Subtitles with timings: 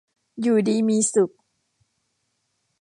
[0.41, 1.31] อยู่ดีมีสุข